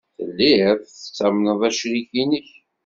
Telliḍ 0.17 0.79
tettamneḍ 0.83 1.61
acrik-nnek. 1.69 2.49